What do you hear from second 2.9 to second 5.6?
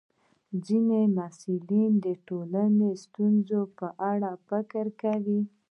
د ستونزو په اړه فکر کوي.